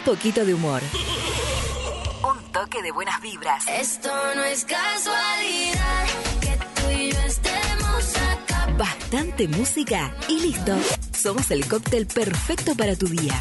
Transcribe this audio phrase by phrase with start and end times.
[0.00, 0.82] un poquito de humor.
[2.22, 3.64] Un toque de buenas vibras.
[3.68, 6.06] Esto no es casualidad
[6.40, 8.66] que tú y yo estemos acá.
[8.78, 10.76] Bastante música y listo.
[11.12, 13.34] Somos el cóctel perfecto para tu día.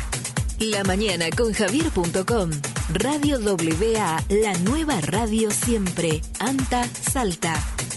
[0.59, 2.51] La mañana con Javier.com.
[2.93, 6.21] Radio WA, la nueva radio siempre.
[6.39, 7.53] Anta Salta.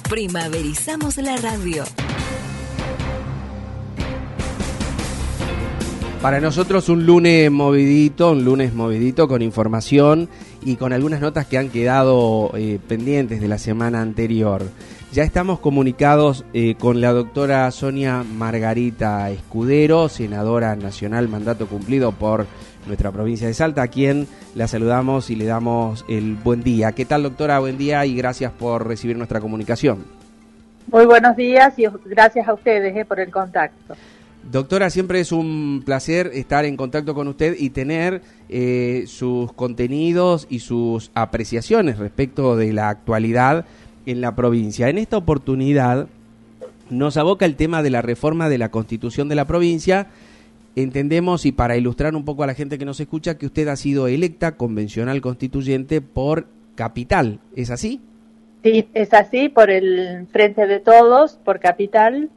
[0.08, 1.84] Primaverizamos la radio.
[6.23, 10.29] Para nosotros un lunes movidito, un lunes movidito con información
[10.64, 14.63] y con algunas notas que han quedado eh, pendientes de la semana anterior.
[15.11, 22.46] Ya estamos comunicados eh, con la doctora Sonia Margarita Escudero, senadora nacional, mandato cumplido por
[22.86, 26.93] nuestra provincia de Salta, a quien la saludamos y le damos el buen día.
[26.93, 27.58] ¿Qué tal, doctora?
[27.58, 30.04] Buen día y gracias por recibir nuestra comunicación.
[30.86, 33.97] Muy buenos días y gracias a ustedes eh, por el contacto.
[34.50, 40.46] Doctora, siempre es un placer estar en contacto con usted y tener eh, sus contenidos
[40.50, 43.64] y sus apreciaciones respecto de la actualidad
[44.04, 44.88] en la provincia.
[44.88, 46.08] En esta oportunidad
[46.90, 50.08] nos aboca el tema de la reforma de la constitución de la provincia.
[50.74, 53.77] Entendemos, y para ilustrar un poco a la gente que nos escucha, que usted ha
[53.77, 57.38] sido electa convencional constituyente por Capital.
[57.54, 58.00] ¿Es así?
[58.62, 62.30] Sí, es así, por el Frente de Todos, por Capital.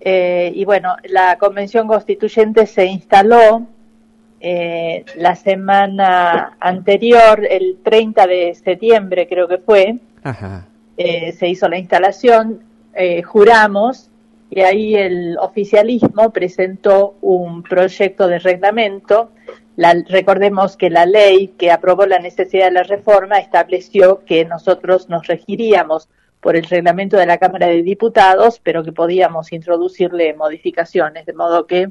[0.00, 3.66] Eh, y bueno, la convención constituyente se instaló
[4.40, 9.96] eh, la semana anterior, el 30 de septiembre creo que fue.
[10.96, 12.62] Eh, se hizo la instalación,
[13.24, 14.10] juramos
[14.50, 19.30] y ahí el oficialismo presentó un proyecto de reglamento.
[19.76, 25.08] La, recordemos que la ley que aprobó la necesidad de la reforma estableció que nosotros
[25.08, 26.08] nos regiríamos
[26.40, 31.66] por el reglamento de la Cámara de Diputados, pero que podíamos introducirle modificaciones, de modo
[31.66, 31.90] que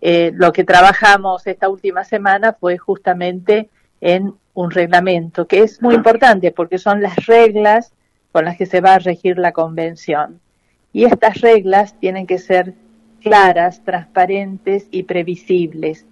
[0.00, 3.70] eh, lo que trabajamos esta última semana fue justamente
[4.00, 7.92] en un reglamento, que es muy importante porque son las reglas
[8.32, 10.40] con las que se va a regir la convención.
[10.92, 12.74] Y estas reglas tienen que ser
[13.22, 16.06] claras, transparentes y previsibles.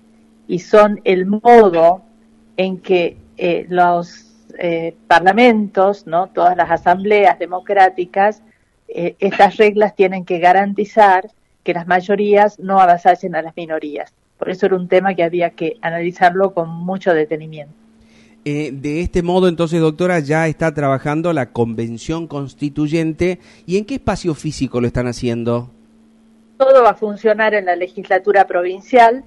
[0.46, 2.02] Y son el modo
[2.56, 4.23] en que eh, los
[4.58, 6.28] eh, parlamentos, ¿no?
[6.28, 8.42] todas las asambleas democráticas,
[8.88, 11.30] eh, estas reglas tienen que garantizar
[11.62, 14.12] que las mayorías no avasallen a las minorías.
[14.38, 17.74] Por eso era un tema que había que analizarlo con mucho detenimiento.
[18.44, 23.38] Eh, de este modo, entonces, doctora, ya está trabajando la convención constituyente.
[23.66, 25.70] ¿Y en qué espacio físico lo están haciendo?
[26.58, 29.24] Todo va a funcionar en la legislatura provincial.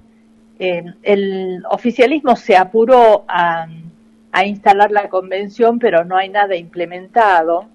[0.58, 3.66] el oficialismo se apuró a
[4.38, 7.66] a instalar la convención, pero no hay nada implementado.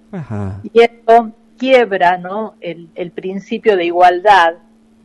[0.64, 2.56] Y esto quiebra ¿no?
[2.62, 4.56] El, el, principio de igualdad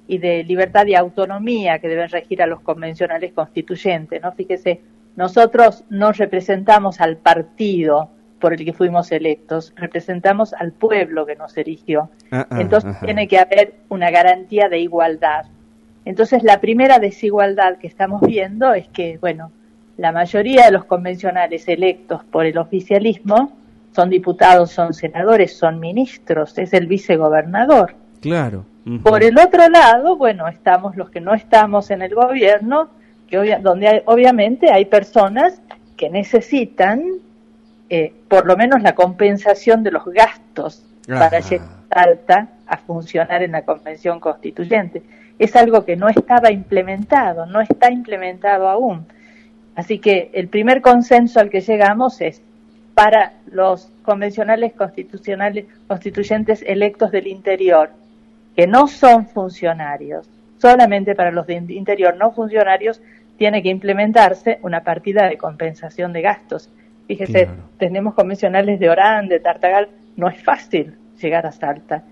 [0.07, 4.23] y de libertad y autonomía que deben regir a los convencionales constituyentes.
[4.23, 4.33] ¿no?
[4.33, 4.81] Fíjese,
[5.17, 11.57] nosotros no representamos al partido por el que fuimos electos, representamos al pueblo que nos
[11.57, 12.11] eligió.
[12.31, 15.47] Ah, ah, Entonces tiene que haber una garantía de igualdad.
[16.05, 19.51] Entonces la primera desigualdad que estamos viendo es que, bueno,
[19.99, 23.53] la mayoría de los convencionales electos por el oficialismo
[23.95, 27.95] son diputados, son senadores, son ministros, es el vicegobernador.
[28.21, 28.65] Claro.
[29.03, 32.89] Por el otro lado, bueno, estamos los que no estamos en el gobierno,
[33.29, 35.61] que donde obviamente hay personas
[35.97, 37.03] que necesitan
[37.91, 43.53] eh, por lo menos la compensación de los gastos para llegar alta a funcionar en
[43.53, 45.03] la convención constituyente.
[45.39, 49.07] Es algo que no estaba implementado, no está implementado aún.
[49.79, 52.43] Así que el primer consenso al que llegamos es
[52.95, 57.91] para los convencionales constitucionales constituyentes electos del interior,
[58.57, 63.01] que no son funcionarios, solamente para los del interior no funcionarios
[63.37, 66.69] tiene que implementarse una partida de compensación de gastos.
[67.07, 72.03] Fíjese, tenemos convencionales de Orán, de Tartagal, no es fácil llegar a Salta.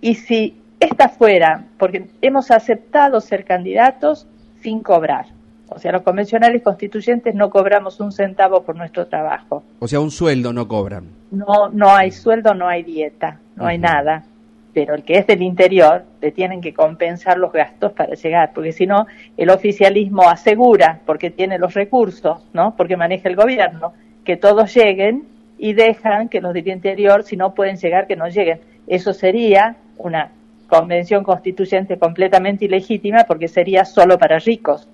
[0.00, 4.28] Y si esta fuera, porque hemos aceptado ser candidatos
[4.60, 5.26] sin cobrar,
[5.68, 9.64] o sea, los convencionales constituyentes no cobramos un centavo por nuestro trabajo.
[9.80, 11.04] O sea, un sueldo no cobran.
[11.32, 14.24] No, no hay sueldo, no hay dieta, no hay nada.
[14.72, 18.72] Pero el que es del interior le tienen que compensar los gastos para llegar, porque
[18.72, 22.76] si no, el oficialismo asegura, porque tiene los recursos, ¿no?
[22.76, 23.92] Porque maneja el gobierno,
[24.24, 25.24] que todos lleguen
[25.58, 28.60] y dejan que los del interior, si no pueden llegar, que no lleguen.
[28.86, 30.30] Eso sería una
[30.68, 34.88] convención constituyente completamente ilegítima porque sería solo para ricos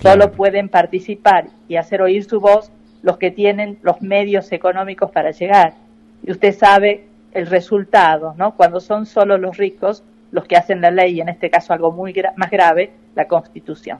[0.00, 2.70] Solo pueden participar y hacer oír su voz
[3.02, 5.74] los que tienen los medios económicos para llegar.
[6.26, 8.56] Y usted sabe el resultado, ¿no?
[8.56, 10.02] Cuando son solo los ricos
[10.32, 13.98] los que hacen la ley, y en este caso algo muy más grave, la Constitución.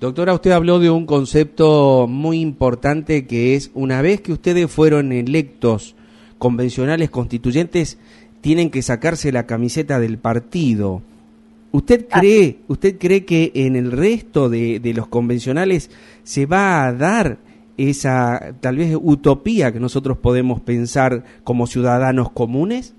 [0.00, 5.12] Doctora, usted habló de un concepto muy importante que es una vez que ustedes fueron
[5.12, 5.96] electos
[6.38, 7.98] convencionales constituyentes,
[8.40, 11.02] tienen que sacarse la camiseta del partido.
[11.70, 15.90] ¿Usted cree, usted cree que en el resto de, de los convencionales
[16.22, 17.38] se va a dar
[17.76, 22.94] esa tal vez utopía que nosotros podemos pensar como ciudadanos comunes?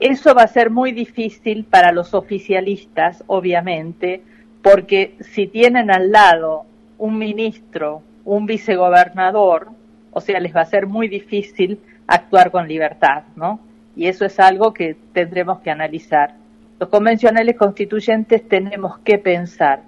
[0.00, 4.22] Eso va a ser muy difícil para los oficialistas, obviamente,
[4.62, 6.64] porque si tienen al lado
[6.96, 9.68] un ministro, un vicegobernador,
[10.12, 13.60] o sea, les va a ser muy difícil actuar con libertad, ¿no?
[13.94, 16.39] Y eso es algo que tendremos que analizar.
[16.80, 19.82] Los convencionales constituyentes tenemos que pensar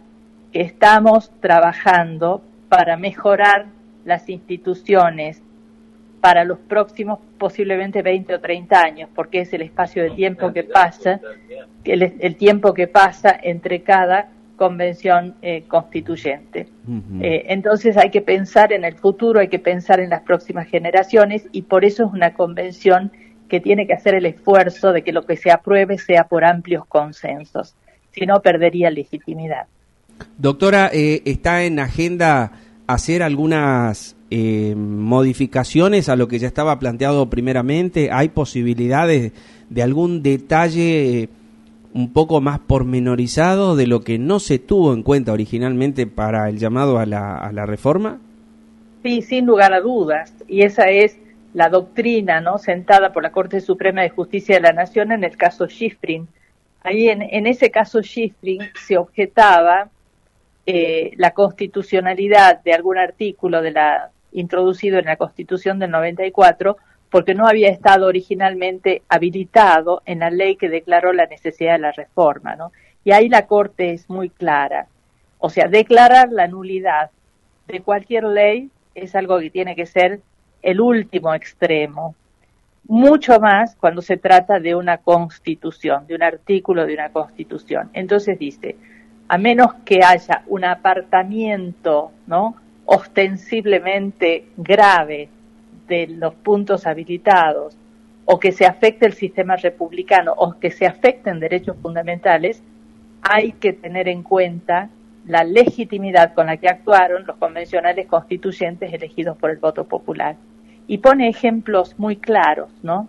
[0.53, 3.65] que estamos trabajando para mejorar
[4.05, 5.43] las instituciones
[6.21, 10.65] para los próximos posiblemente 20 o 30 años, porque es el espacio de tiempo que
[10.65, 11.19] pasa,
[11.85, 16.69] el, el tiempo que pasa entre cada convención eh, constituyente.
[17.23, 21.49] eh, entonces hay que pensar en el futuro, hay que pensar en las próximas generaciones
[21.53, 23.11] y por eso es una convención
[23.53, 26.87] que tiene que hacer el esfuerzo de que lo que se apruebe sea por amplios
[26.87, 27.75] consensos,
[28.11, 29.67] si no perdería legitimidad.
[30.39, 32.53] Doctora, eh, ¿está en agenda
[32.87, 38.09] hacer algunas eh, modificaciones a lo que ya estaba planteado primeramente?
[38.11, 39.33] ¿Hay posibilidades
[39.69, 41.29] de algún detalle
[41.93, 46.57] un poco más pormenorizado de lo que no se tuvo en cuenta originalmente para el
[46.57, 48.19] llamado a la, a la reforma?
[49.03, 50.33] Sí, sin lugar a dudas.
[50.49, 51.19] Y esa es
[51.55, 55.37] la doctrina no sentada por la Corte Suprema de Justicia de la Nación en el
[55.37, 56.29] caso Schifrin.
[56.83, 59.91] Ahí en, en ese caso Schifrin se objetaba
[60.67, 66.77] eh, la constitucionalidad de algún artículo de la introducido en la Constitución del 94
[67.11, 71.93] porque no había estado originalmente habilitado en la ley que declaró la necesidad de la
[71.93, 72.73] reforma, ¿no?
[73.05, 74.87] Y ahí la Corte es muy clara.
[75.39, 77.11] O sea, declarar la nulidad
[77.67, 80.21] de cualquier ley es algo que tiene que ser
[80.63, 82.15] el último extremo.
[82.89, 87.91] Mucho más cuando se trata de una constitución, de un artículo de una constitución.
[87.93, 88.77] Entonces dice,
[89.29, 92.57] a menos que haya un apartamiento, ¿no?
[92.85, 95.29] ostensiblemente grave
[95.89, 97.77] de los puntos habilitados
[98.25, 102.63] o que se afecte el sistema republicano o que se afecten derechos fundamentales,
[103.23, 104.89] hay que tener en cuenta
[105.27, 110.37] la legitimidad con la que actuaron los convencionales constituyentes elegidos por el voto popular.
[110.93, 113.09] Y pone ejemplos muy claros, ¿no?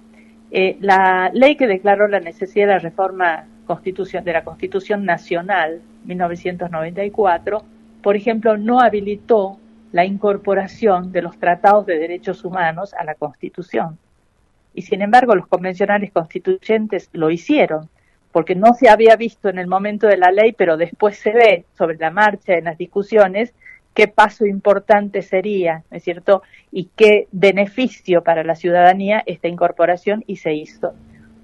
[0.51, 5.81] Eh, la ley que declaró la necesidad de la reforma constitución, de la Constitución Nacional
[6.05, 7.61] 1994,
[8.01, 9.59] por ejemplo, no habilitó
[9.91, 13.97] la incorporación de los tratados de derechos humanos a la Constitución.
[14.73, 17.89] Y sin embargo, los convencionales constituyentes lo hicieron,
[18.31, 21.65] porque no se había visto en el momento de la ley, pero después se ve
[21.77, 23.53] sobre la marcha en las discusiones
[23.93, 26.43] qué paso importante sería, ¿no es cierto?
[26.71, 30.93] Y qué beneficio para la ciudadanía esta incorporación y se hizo.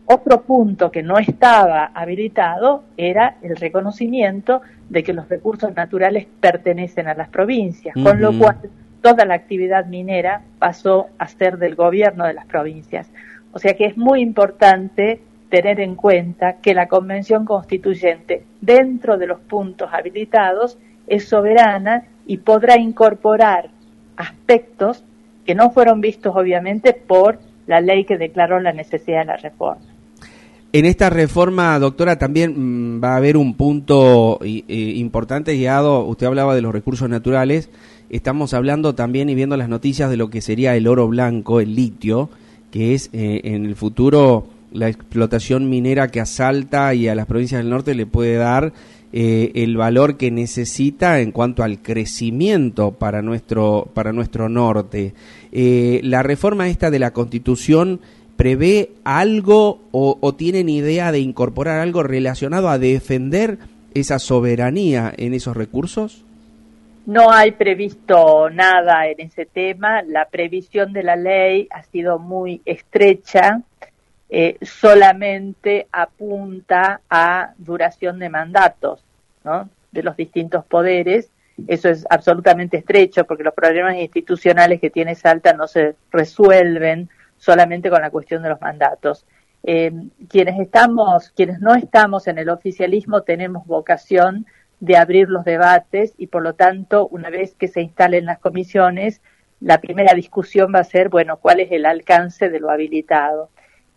[0.06, 7.08] Otro punto que no estaba habilitado era el reconocimiento de que los recursos naturales pertenecen
[7.08, 8.04] a las provincias, uh -huh.
[8.04, 8.58] con lo cual
[9.02, 13.12] toda la actividad minera pasó a ser del gobierno de las provincias.
[13.52, 19.28] O sea que es muy importante tener en cuenta que la Convención Constituyente, dentro de
[19.28, 23.72] los puntos habilitados, es soberana y podrá incorporar
[24.16, 25.04] aspectos
[25.48, 29.82] que no fueron vistos obviamente por la ley que declaró la necesidad de la reforma.
[30.72, 36.28] En esta reforma, doctora, también mmm, va a haber un punto eh, importante guiado, usted
[36.28, 37.72] hablaba de los recursos naturales,
[38.12, 41.74] estamos hablando también y viendo las noticias de lo que sería el oro blanco, el
[41.74, 42.30] litio,
[42.70, 47.62] que es eh, en el futuro la explotación minera que asalta y a las provincias
[47.62, 48.74] del norte le puede dar
[49.12, 55.14] eh, el valor que necesita en cuanto al crecimiento para nuestro, para nuestro norte.
[55.52, 58.00] Eh, la reforma esta de la constitución
[58.38, 63.58] prevé algo o, o, tienen idea de incorporar algo relacionado a defender
[63.94, 66.24] esa soberanía en esos recursos?
[67.06, 70.04] No hay previsto nada en ese tema.
[70.04, 73.62] La previsión de la ley ha sido muy estrecha.
[74.32, 79.04] Eh, solamente apunta a duración de mandatos
[79.44, 79.70] ¿no?
[79.92, 81.32] de los distintos poderes.
[81.68, 87.90] Eso es absolutamente estrecho porque los problemas institucionales que tiene Salta no se resuelven solamente
[87.90, 89.26] con la cuestión de los mandatos.
[89.64, 89.92] Eh,
[90.30, 94.46] quienes estamos, quienes no estamos en el oficialismo tenemos vocación
[94.80, 99.22] de abrir los debates y por lo tanto una vez que se instalen las comisiones
[99.60, 103.50] la primera discusión va a ser bueno cuál es el alcance de lo habilitado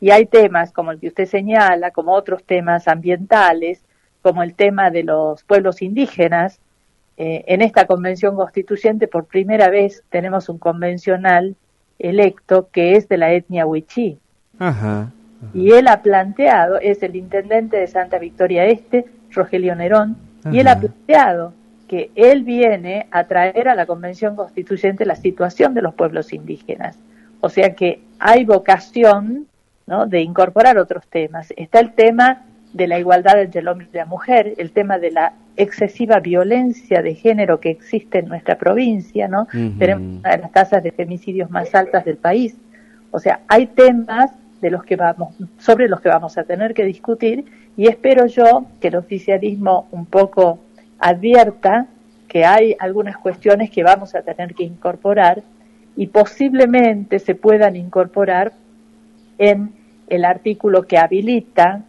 [0.02, 3.84] y hay temas como el que usted señala como otros temas ambientales
[4.20, 6.58] como el tema de los pueblos indígenas
[7.16, 11.54] eh, en esta convención constituyente por primera vez tenemos un convencional
[12.00, 14.18] electo que es de la etnia Huichí.
[14.58, 15.12] Ajá.
[15.54, 20.16] Y él ha planteado, es el intendente de Santa Victoria Este, Rogelio Nerón,
[20.50, 21.52] y él ha planteado
[21.86, 26.98] que él viene a traer a la Convención Constituyente la situación de los pueblos indígenas.
[27.40, 29.46] O sea que hay vocación
[29.86, 30.06] ¿no?
[30.06, 31.52] de incorporar otros temas.
[31.56, 35.10] Está el tema de la igualdad entre el hombre y la mujer, el tema de
[35.10, 39.46] la excesiva violencia de género que existe en nuestra provincia, ¿no?
[39.78, 42.56] Tenemos una de las tasas de femicidios más altas del país.
[43.10, 44.30] O sea, hay temas
[44.62, 47.44] de los que vamos, sobre los que vamos a tener que discutir
[47.76, 50.60] y espero yo que el oficialismo un poco
[50.98, 51.88] advierta
[52.28, 55.42] que hay algunas cuestiones que vamos a tener que incorporar
[55.96, 58.52] y posiblemente se puedan incorporar
[59.38, 59.72] en
[60.08, 61.82] el artículo que habilita,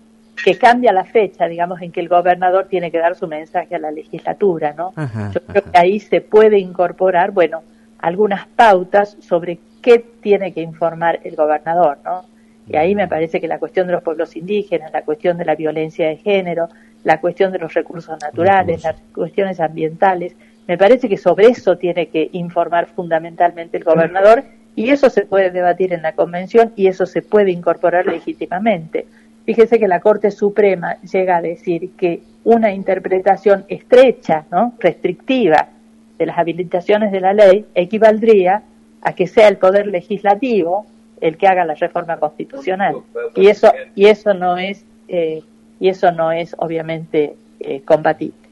[0.44, 3.80] que cambia la fecha, digamos, en que el gobernador tiene que dar su mensaje a
[3.80, 4.94] la legislatura, ¿no?
[4.96, 5.72] Ajá, Yo creo ajá.
[5.72, 7.62] que ahí se puede incorporar, bueno,
[8.00, 12.26] algunas pautas sobre qué tiene que informar el gobernador, ¿no?
[12.68, 15.56] Y ahí me parece que la cuestión de los pueblos indígenas, la cuestión de la
[15.56, 16.70] violencia de género,
[17.04, 19.02] la cuestión de los recursos naturales, Recursos.
[19.04, 20.36] las cuestiones ambientales,
[20.68, 24.44] me parece que sobre eso tiene que informar fundamentalmente el gobernador
[24.76, 29.06] y eso se puede debatir en la convención y eso se puede incorporar legítimamente.
[29.46, 34.74] Fíjese que la Corte Suprema llega a decir que una interpretación estrecha, ¿no?
[34.80, 35.70] restrictiva
[36.18, 38.64] de las habilitaciones de la ley equivaldría
[39.02, 40.86] a que sea el poder legislativo
[41.20, 42.98] el que haga la reforma constitucional
[43.36, 45.42] y eso y eso no es eh,
[45.80, 48.43] y eso no es obviamente eh, compatible.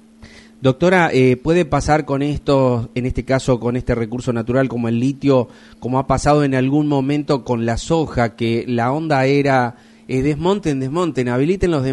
[0.61, 4.99] Doctora, eh, ¿puede pasar con esto, en este caso con este recurso natural como el
[4.99, 5.47] litio,
[5.79, 9.77] como ha pasado en algún momento con la soja, que la onda era
[10.07, 11.83] eh, desmonten, desmonten, habiliten los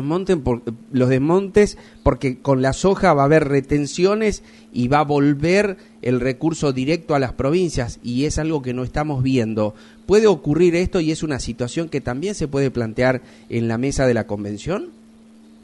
[0.92, 6.20] los desmontes, porque con la soja va a haber retenciones y va a volver el
[6.20, 9.74] recurso directo a las provincias y es algo que no estamos viendo.
[10.04, 14.06] ¿Puede ocurrir esto y es una situación que también se puede plantear en la mesa
[14.06, 14.97] de la convención?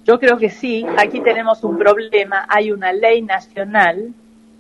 [0.05, 4.13] Yo creo que sí, aquí tenemos un problema, hay una ley nacional,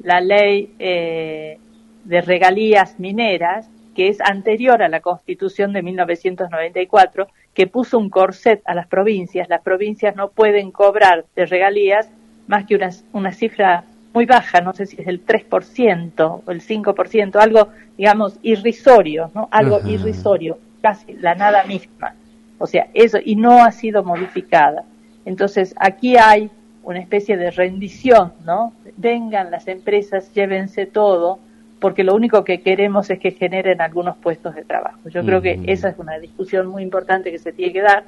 [0.02, 1.58] la ley eh,
[2.04, 8.62] de regalías mineras, que es anterior a la constitución de 1994, que puso un corset
[8.64, 9.48] a las provincias.
[9.48, 12.08] Las provincias no pueden cobrar de regalías
[12.46, 13.84] más que una, una cifra
[14.14, 19.48] muy baja, no sé si es el 3% o el 5%, algo, digamos, irrisorio, ¿no?
[19.50, 19.88] Algo Ajá.
[19.88, 22.14] irrisorio, casi la nada misma.
[22.58, 24.84] O sea, eso, y no ha sido modificada.
[25.24, 26.50] Entonces, aquí hay
[26.82, 28.72] una especie de rendición, ¿no?
[28.96, 31.38] Vengan las empresas, llévense todo,
[31.80, 35.08] porque lo único que queremos es que generen algunos puestos de trabajo.
[35.08, 38.04] Yo creo que esa es una discusión muy importante que se tiene que dar.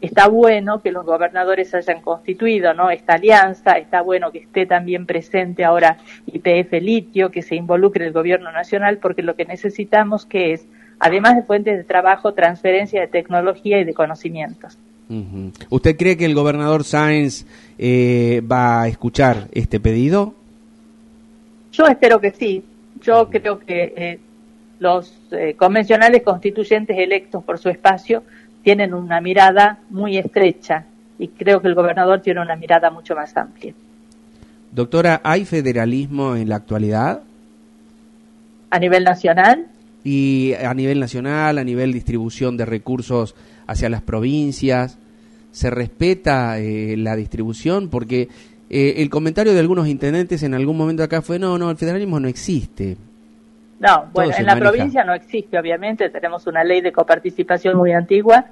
[0.00, 2.90] Está bueno que los gobernadores hayan constituido, ¿no?
[2.90, 8.12] Esta alianza, está bueno que esté también presente ahora IPF Litio, que se involucre el
[8.12, 10.66] gobierno nacional, porque lo que necesitamos que es,
[10.98, 14.78] además de fuentes de trabajo, transferencia de tecnología y de conocimientos.
[15.70, 17.44] ¿Usted cree que el gobernador Sáenz
[17.78, 20.34] eh, va a escuchar este pedido?
[21.72, 22.64] Yo espero que sí.
[23.02, 24.18] Yo creo que eh,
[24.78, 28.22] los eh, convencionales constituyentes electos por su espacio
[28.62, 30.86] tienen una mirada muy estrecha
[31.18, 33.74] y creo que el gobernador tiene una mirada mucho más amplia.
[34.72, 37.22] Doctora, ¿hay federalismo en la actualidad?
[38.70, 39.66] A nivel nacional,
[40.02, 43.34] Y a nivel nacional, a nivel distribución de recursos
[43.66, 44.98] hacia las provincias,
[45.50, 47.88] ¿se respeta eh, la distribución?
[47.88, 48.28] Porque
[48.70, 52.18] eh, el comentario de algunos intendentes en algún momento acá fue, no, no, el federalismo
[52.18, 52.96] no existe.
[53.78, 54.72] no, bueno, en la maneja.
[54.72, 58.46] provincia no existe, obviamente, tenemos una ley de coparticipación muy antigua,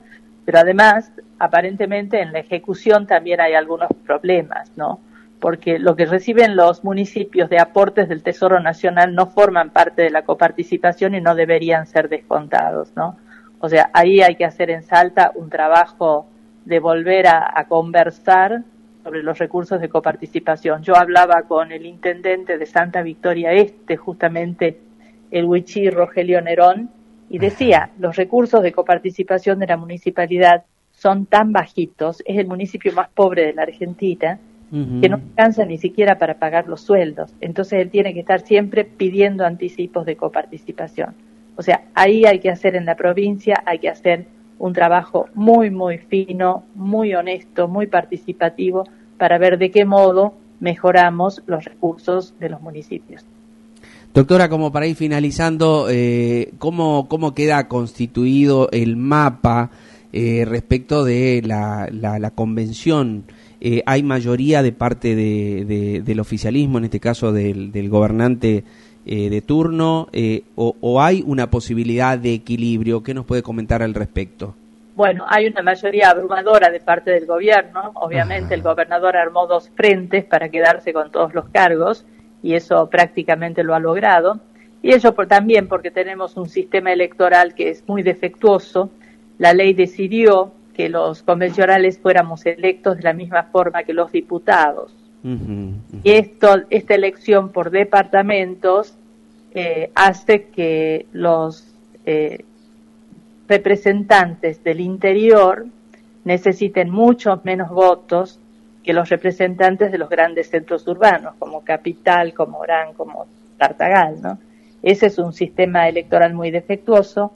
[0.44, 5.00] pero además, aparentemente, en la ejecución también hay algunos problemas, ¿no?
[5.40, 10.10] Porque lo que reciben los municipios de aportes del Tesoro Nacional no forman parte de
[10.10, 13.16] la coparticipación y no deberían ser descontados, ¿no?
[13.62, 16.26] O sea, ahí hay que hacer en Salta un trabajo
[16.64, 18.64] de volver a, a conversar
[19.04, 20.82] sobre los recursos de coparticipación.
[20.82, 24.80] Yo hablaba con el intendente de Santa Victoria Este, justamente
[25.30, 26.90] el Huichí Rogelio Nerón,
[27.30, 32.92] y decía, los recursos de coparticipación de la municipalidad son tan bajitos, es el municipio
[32.92, 34.38] más pobre de la Argentina,
[34.70, 37.32] que no alcanza ni siquiera para pagar los sueldos.
[37.40, 41.14] Entonces él tiene que estar siempre pidiendo anticipos de coparticipación.
[41.56, 44.26] O sea, ahí hay que hacer en la provincia, hay que hacer
[44.58, 48.84] un trabajo muy, muy fino, muy honesto, muy participativo
[49.18, 53.24] para ver de qué modo mejoramos los recursos de los municipios.
[54.14, 59.70] Doctora, como para ir finalizando, eh, ¿cómo, ¿cómo queda constituido el mapa
[60.12, 63.24] eh, respecto de la, la, convención
[63.62, 68.64] eh, hay mayoría de parte de, de- del oficialismo, en este caso del, del gobernante
[69.06, 73.02] eh, de turno, eh, o, o hay una posibilidad de equilibrio.
[73.02, 74.54] ¿Qué nos puede comentar al respecto?
[74.94, 77.92] Bueno, hay una mayoría abrumadora de parte del gobierno.
[77.94, 78.54] Obviamente Ajá.
[78.54, 82.04] el gobernador armó dos frentes para quedarse con todos los cargos
[82.42, 84.38] y eso prácticamente lo ha logrado.
[84.82, 88.90] Y ello por- también porque tenemos un sistema electoral que es muy defectuoso.
[89.38, 94.94] La ley decidió que los convencionales fuéramos electos de la misma forma que los diputados.
[95.24, 98.94] Y esto, esta elección por departamentos
[99.54, 101.66] eh, hace que los
[102.06, 102.44] eh,
[103.46, 105.66] representantes del interior
[106.24, 108.40] necesiten muchos menos votos
[108.82, 113.26] que los representantes de los grandes centros urbanos, como Capital, como Orán, como
[113.58, 114.38] Tartagal, ¿no?
[114.82, 117.32] Ese es un sistema electoral muy defectuoso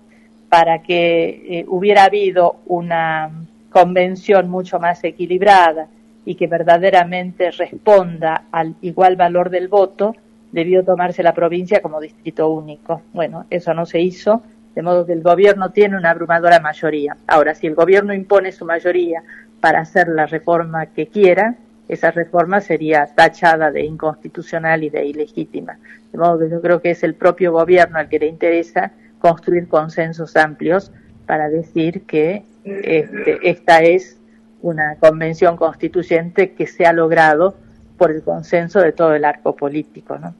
[0.49, 3.31] para que eh, hubiera habido una
[3.71, 5.87] convención mucho más equilibrada
[6.27, 10.15] y que verdaderamente responda al igual valor del voto,
[10.53, 13.01] debió tomarse la provincia como distrito único.
[13.15, 14.43] Bueno, eso no se hizo,
[14.75, 17.17] de modo que el gobierno tiene una abrumadora mayoría.
[17.27, 19.23] Ahora, si el gobierno impone su mayoría
[19.61, 21.55] para hacer la reforma que quiera,
[21.89, 25.79] esa reforma sería tachada de inconstitucional y de ilegítima.
[26.11, 28.91] De modo que yo creo que es el propio gobierno al que le interesa
[29.21, 30.91] construir consensos amplios
[31.27, 34.19] para decir que este, esta es
[34.63, 37.55] una convención constituyente que se ha logrado
[37.99, 40.35] por el consenso de todo el arco político, ¿no?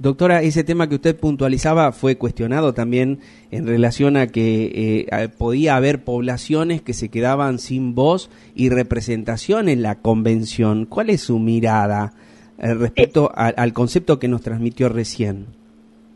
[0.00, 3.18] Doctora, ese tema que usted puntualizaba fue cuestionado también
[3.50, 9.68] en relación a que eh, podía haber poblaciones que se quedaban sin voz y representación
[9.68, 10.86] en la convención.
[10.86, 12.12] ¿Cuál es su mirada
[12.58, 15.46] eh, respecto a- al concepto que nos transmitió recién?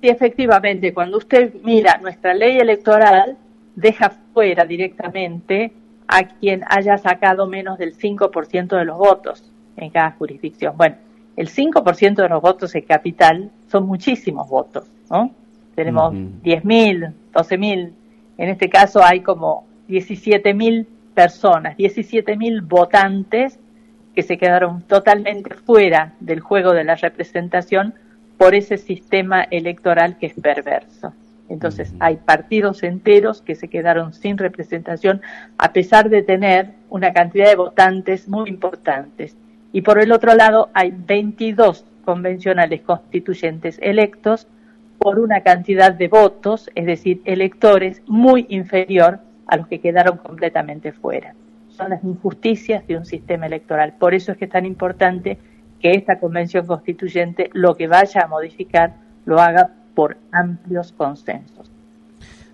[0.00, 3.36] Sí, efectivamente, cuando usted mira nuestra ley electoral,
[3.74, 5.72] deja fuera directamente
[6.08, 9.42] a quien haya sacado menos del 5% de los votos
[9.76, 10.76] en cada jurisdicción.
[10.76, 10.96] Bueno,
[11.36, 15.30] el 5% de los votos en capital son muchísimos votos, ¿no?
[15.74, 16.20] Tenemos Ujú.
[16.44, 17.90] 10.000, 12.000,
[18.38, 23.58] en este caso hay como 17.000 personas, 17.000 votantes
[24.14, 27.94] que se quedaron totalmente fuera del juego de la representación
[28.36, 31.14] por ese sistema electoral que es perverso.
[31.48, 35.20] Entonces hay partidos enteros que se quedaron sin representación
[35.58, 39.36] a pesar de tener una cantidad de votantes muy importantes.
[39.72, 44.46] Y por el otro lado hay 22 convencionales constituyentes electos
[44.98, 50.92] por una cantidad de votos, es decir, electores muy inferior a los que quedaron completamente
[50.92, 51.34] fuera.
[51.68, 53.94] Son las injusticias de un sistema electoral.
[53.98, 55.38] Por eso es que es tan importante
[55.80, 61.70] que esta convención constituyente lo que vaya a modificar lo haga por amplios consensos.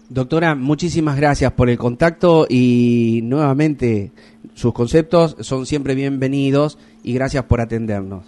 [0.08, 4.10] Doctora, muchísimas gracias por el contacto y nuevamente
[4.54, 8.24] sus conceptos son siempre bienvenidos y gracias por atendernos.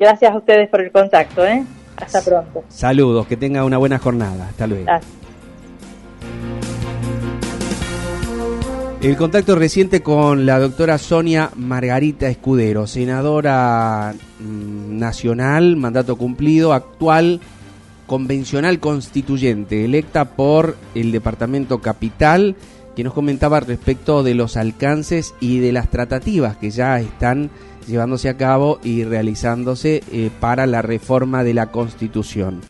[0.00, 1.46] Gracias a ustedes por el contacto.
[1.46, 1.64] ¿eh?
[1.96, 2.64] Hasta pronto.
[2.68, 4.48] Saludos, que tenga una buena jornada.
[4.48, 4.84] Hasta luego.
[4.84, 5.12] Gracias.
[9.00, 17.40] El contacto reciente con la doctora Sonia Margarita Escudero, senadora mm, nacional, mandato cumplido, actual
[18.12, 22.56] convencional constituyente, electa por el Departamento Capital,
[22.94, 27.50] que nos comentaba respecto de los alcances y de las tratativas que ya están
[27.88, 32.60] llevándose a cabo y realizándose eh, para la reforma de la Constitución.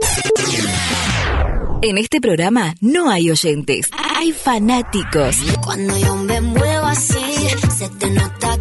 [1.82, 5.38] En este programa no hay oyentes, hay fanáticos.
[5.64, 8.58] Cuando yo me muevo así, se te nota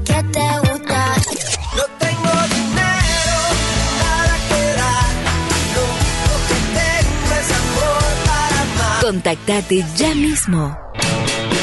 [9.11, 10.77] Contactate ya mismo.